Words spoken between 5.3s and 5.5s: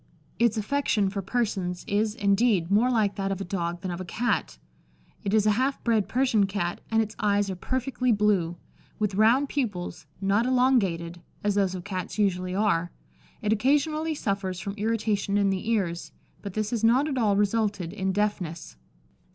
is